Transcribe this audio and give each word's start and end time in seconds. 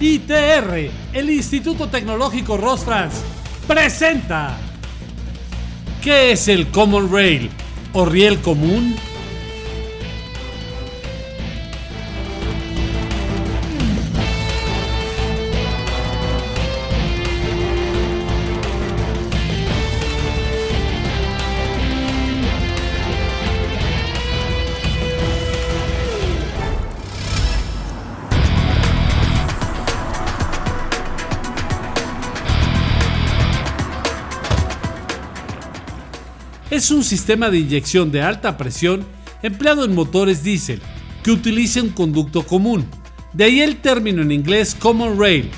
ITR, 0.00 0.90
el 1.12 1.30
Instituto 1.30 1.88
Tecnológico 1.88 2.56
Rosfrans, 2.56 3.14
presenta. 3.66 4.58
¿Qué 6.02 6.32
es 6.32 6.48
el 6.48 6.68
Common 6.68 7.10
Rail 7.12 7.50
o 7.92 8.04
riel 8.04 8.40
común? 8.40 8.96
Es 36.70 36.90
un 36.90 37.04
sistema 37.04 37.50
de 37.50 37.58
inyección 37.58 38.10
de 38.10 38.22
alta 38.22 38.56
presión 38.56 39.04
empleado 39.42 39.84
en 39.84 39.94
motores 39.94 40.42
diésel 40.42 40.80
que 41.22 41.30
utiliza 41.30 41.82
un 41.82 41.90
conducto 41.90 42.42
común. 42.46 42.86
De 43.32 43.44
ahí 43.44 43.60
el 43.60 43.76
término 43.76 44.22
en 44.22 44.32
inglés 44.32 44.74
Common 44.78 45.18
Rail. 45.18 45.50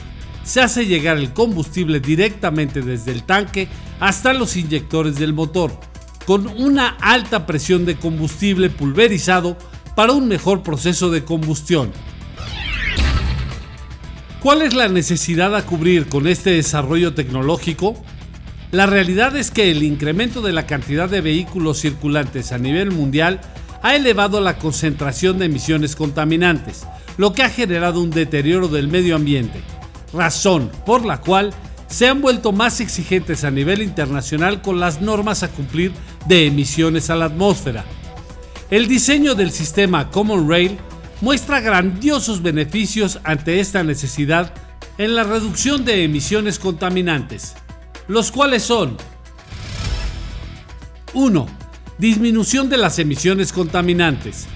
Se 0.45 0.61
hace 0.61 0.87
llegar 0.87 1.17
el 1.17 1.33
combustible 1.33 2.01
directamente 2.01 2.81
desde 2.81 3.13
el 3.13 3.25
tanque 3.25 3.69
hasta 3.99 4.33
los 4.33 4.57
inyectores 4.57 5.17
del 5.17 5.33
motor, 5.33 5.79
con 6.25 6.47
una 6.47 6.97
alta 7.01 7.47
presión 7.47 7.85
de 7.85 7.97
combustible 7.97 8.71
pulverizado 8.71 9.59
para 9.97 10.13
un 10.13 10.29
mejor 10.29 10.63
proceso 10.63 11.11
de 11.11 11.25
combustión. 11.25 11.91
¿Cuál 14.41 14.63
es 14.63 14.75
la 14.75 14.89
necesidad 14.89 15.57
a 15.57 15.67
cubrir 15.67 16.09
con 16.09 16.29
este 16.29 16.51
desarrollo 16.51 17.15
tecnológico? 17.15 18.01
La 18.77 18.85
realidad 18.85 19.35
es 19.39 19.51
que 19.51 19.71
el 19.71 19.83
incremento 19.83 20.43
de 20.43 20.53
la 20.53 20.67
cantidad 20.67 21.09
de 21.09 21.23
vehículos 21.23 21.81
circulantes 21.81 22.53
a 22.53 22.59
nivel 22.59 22.91
mundial 22.91 23.41
ha 23.83 23.97
elevado 23.97 24.39
la 24.43 24.59
concentración 24.59 25.39
de 25.39 25.47
emisiones 25.47 25.97
contaminantes, 25.97 26.85
lo 27.17 27.33
que 27.33 27.43
ha 27.43 27.49
generado 27.49 28.03
un 28.03 28.11
deterioro 28.11 28.69
del 28.69 28.89
medio 28.89 29.17
ambiente, 29.17 29.63
razón 30.13 30.71
por 30.85 31.07
la 31.07 31.23
cual 31.23 31.55
se 31.87 32.07
han 32.07 32.21
vuelto 32.21 32.53
más 32.53 32.81
exigentes 32.83 33.45
a 33.45 33.51
nivel 33.51 33.81
internacional 33.81 34.61
con 34.61 34.79
las 34.79 35.01
normas 35.01 35.43
a 35.43 35.49
cumplir 35.49 35.93
de 36.29 36.45
emisiones 36.45 37.09
a 37.09 37.17
la 37.17 37.25
atmósfera. 37.25 37.83
El 38.71 38.89
diseño 38.89 39.35
del 39.35 39.53
sistema 39.53 40.11
Common 40.11 40.51
Rail 40.51 40.77
muestra 41.23 41.63
grandiosos 41.63 42.43
beneficios 42.43 43.21
ante 43.25 43.59
esta 43.59 43.83
necesidad 43.83 44.53
en 44.99 45.15
la 45.15 45.25
reducción 45.25 45.87
de 45.87 46.05
emisiones 46.05 46.59
contaminantes 46.59 47.55
los 48.09 48.31
cuales 48.31 48.63
son 48.63 48.97
1. 51.15 51.47
Disminución 51.99 52.69
de 52.69 52.77
las 52.77 52.99
emisiones 52.99 53.53
contaminantes. 53.53 54.47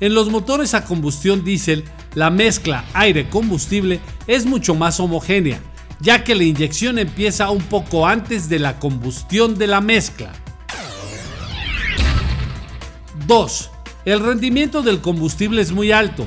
En 0.00 0.14
los 0.14 0.30
motores 0.30 0.74
a 0.74 0.84
combustión 0.84 1.44
diésel, 1.44 1.84
la 2.14 2.30
mezcla 2.30 2.84
aire-combustible 2.94 4.00
es 4.26 4.46
mucho 4.46 4.74
más 4.74 5.00
homogénea, 5.00 5.60
ya 6.00 6.24
que 6.24 6.34
la 6.34 6.44
inyección 6.44 6.98
empieza 6.98 7.50
un 7.50 7.62
poco 7.62 8.06
antes 8.06 8.48
de 8.48 8.58
la 8.58 8.78
combustión 8.78 9.56
de 9.56 9.66
la 9.66 9.80
mezcla. 9.80 10.32
2. 13.26 13.70
El 14.04 14.20
rendimiento 14.20 14.82
del 14.82 15.00
combustible 15.00 15.60
es 15.62 15.72
muy 15.72 15.92
alto, 15.92 16.26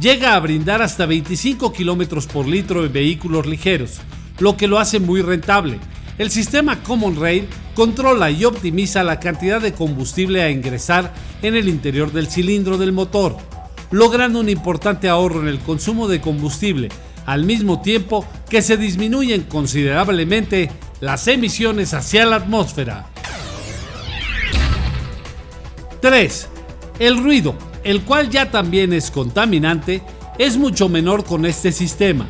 llega 0.00 0.34
a 0.34 0.40
brindar 0.40 0.82
hasta 0.82 1.06
25 1.06 1.72
km 1.72 2.26
por 2.26 2.46
litro 2.46 2.84
en 2.84 2.92
vehículos 2.92 3.46
ligeros, 3.46 4.00
lo 4.38 4.56
que 4.56 4.66
lo 4.66 4.78
hace 4.78 4.98
muy 4.98 5.22
rentable, 5.22 5.78
el 6.22 6.30
sistema 6.30 6.84
Common 6.84 7.20
Rail 7.20 7.48
controla 7.74 8.30
y 8.30 8.44
optimiza 8.44 9.02
la 9.02 9.18
cantidad 9.18 9.60
de 9.60 9.72
combustible 9.72 10.40
a 10.40 10.50
ingresar 10.50 11.12
en 11.42 11.56
el 11.56 11.68
interior 11.68 12.12
del 12.12 12.28
cilindro 12.28 12.78
del 12.78 12.92
motor, 12.92 13.36
logrando 13.90 14.38
un 14.38 14.48
importante 14.48 15.08
ahorro 15.08 15.40
en 15.40 15.48
el 15.48 15.58
consumo 15.58 16.06
de 16.06 16.20
combustible, 16.20 16.90
al 17.26 17.44
mismo 17.44 17.82
tiempo 17.82 18.24
que 18.48 18.62
se 18.62 18.76
disminuyen 18.76 19.42
considerablemente 19.42 20.70
las 21.00 21.26
emisiones 21.26 21.92
hacia 21.92 22.24
la 22.24 22.36
atmósfera. 22.36 23.06
3. 26.02 26.48
El 27.00 27.20
ruido, 27.20 27.56
el 27.82 28.02
cual 28.02 28.30
ya 28.30 28.48
también 28.48 28.92
es 28.92 29.10
contaminante, 29.10 30.02
es 30.38 30.56
mucho 30.56 30.88
menor 30.88 31.24
con 31.24 31.46
este 31.46 31.72
sistema. 31.72 32.28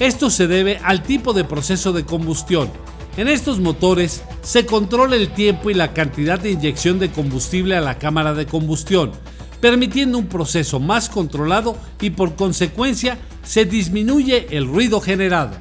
Esto 0.00 0.30
se 0.30 0.48
debe 0.48 0.80
al 0.82 1.04
tipo 1.04 1.32
de 1.32 1.44
proceso 1.44 1.92
de 1.92 2.04
combustión, 2.04 2.72
en 3.16 3.28
estos 3.28 3.60
motores 3.60 4.22
se 4.42 4.66
controla 4.66 5.16
el 5.16 5.30
tiempo 5.30 5.70
y 5.70 5.74
la 5.74 5.92
cantidad 5.92 6.38
de 6.38 6.50
inyección 6.50 6.98
de 6.98 7.10
combustible 7.10 7.76
a 7.76 7.80
la 7.80 7.98
cámara 7.98 8.34
de 8.34 8.46
combustión, 8.46 9.12
permitiendo 9.60 10.18
un 10.18 10.26
proceso 10.26 10.80
más 10.80 11.08
controlado 11.08 11.76
y 12.00 12.10
por 12.10 12.34
consecuencia 12.34 13.18
se 13.42 13.64
disminuye 13.64 14.48
el 14.50 14.66
ruido 14.66 15.00
generado. 15.00 15.52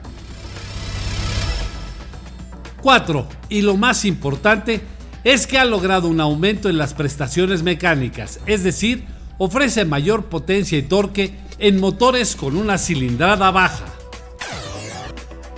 4. 2.81 3.27
Y 3.49 3.61
lo 3.61 3.77
más 3.77 4.03
importante 4.03 4.81
es 5.23 5.47
que 5.47 5.57
ha 5.57 5.63
logrado 5.63 6.07
un 6.09 6.19
aumento 6.19 6.69
en 6.69 6.77
las 6.77 6.93
prestaciones 6.93 7.63
mecánicas, 7.63 8.39
es 8.45 8.63
decir, 8.63 9.05
ofrece 9.37 9.85
mayor 9.85 10.25
potencia 10.25 10.77
y 10.77 10.83
torque 10.83 11.37
en 11.59 11.79
motores 11.79 12.35
con 12.35 12.57
una 12.57 12.77
cilindrada 12.77 13.51
baja. 13.51 13.92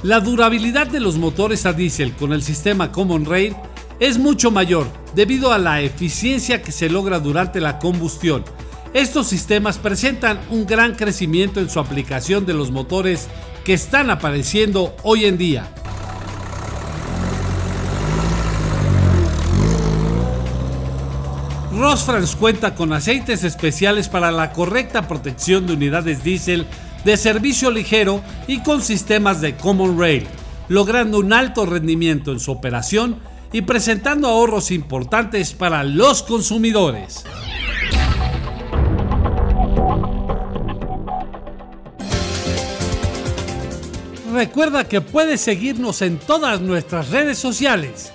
La 0.06 0.20
durabilidad 0.20 0.86
de 0.86 1.00
los 1.00 1.18
motores 1.18 1.66
a 1.66 1.74
diésel 1.74 2.14
con 2.14 2.32
el 2.32 2.44
sistema 2.44 2.92
Common 2.92 3.26
Rail 3.26 3.56
es 4.00 4.20
mucho 4.20 4.52
mayor 4.52 4.86
debido 5.16 5.52
a 5.52 5.58
la 5.58 5.82
eficiencia 5.82 6.62
que 6.62 6.72
se 6.72 6.90
logra 6.90 7.18
durante 7.18 7.60
la 7.60 7.80
combustión. 7.80 8.44
Estos 8.94 9.26
sistemas 9.26 9.80
presentan 9.80 10.40
un 10.52 10.68
gran 10.68 10.94
crecimiento 10.94 11.60
en 11.60 11.72
su 11.72 11.80
aplicación 11.80 12.46
de 12.46 12.54
los 12.54 12.70
motores 12.70 13.30
que 13.64 13.74
están 13.74 14.12
apareciendo 14.12 14.96
hoy 15.02 15.26
en 15.26 15.40
día. 15.40 15.68
Rosfrans 21.76 22.36
cuenta 22.36 22.76
con 22.76 22.94
aceites 22.94 23.44
especiales 23.44 24.08
para 24.08 24.32
la 24.32 24.54
correcta 24.54 25.08
protección 25.08 25.66
de 25.66 25.74
unidades 25.74 26.24
diésel 26.24 26.68
de 27.06 27.16
servicio 27.18 27.70
ligero 27.70 28.22
y 28.48 28.60
con 28.62 28.82
sistemas 28.82 29.40
de 29.40 29.56
Common 29.56 29.98
Rail, 29.98 30.26
logrando 30.68 31.20
un 31.20 31.32
alto 31.32 31.66
rendimiento 31.66 32.32
en 32.32 32.40
su 32.40 32.52
operación 32.52 33.20
y 33.54 33.62
presentando 33.62 34.28
ahorros 34.28 34.72
importantes 34.72 35.54
para 35.54 35.84
los 35.84 36.24
consumidores. 36.24 37.24
Recuerda 44.34 44.86
que 44.86 45.00
puedes 45.00 45.40
seguirnos 45.40 46.02
en 46.02 46.18
todas 46.18 46.60
nuestras 46.60 47.12
redes 47.12 47.38
sociales. 47.38 48.12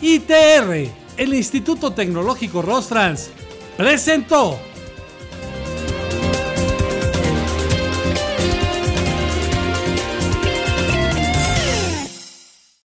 ITR, 0.00 0.90
el 1.16 1.34
Instituto 1.34 1.92
Tecnológico 1.92 2.60
Rosfrans, 2.60 3.30
presentó 3.76 4.60